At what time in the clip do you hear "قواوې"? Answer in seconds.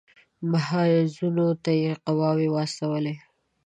2.03-2.47